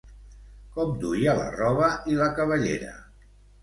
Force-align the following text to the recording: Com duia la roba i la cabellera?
Com 0.77 0.95
duia 1.05 1.37
la 1.43 1.45
roba 1.59 1.93
i 2.15 2.21
la 2.25 2.35
cabellera? 2.43 2.95